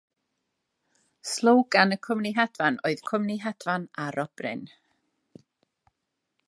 Slogan 1.31 1.95
y 1.97 1.99
cwmni 2.07 2.31
hedfan 2.39 2.81
oedd 2.91 3.05
"Cwmni 3.11 3.37
hedfan 3.45 3.87
arobryn". 4.07 4.65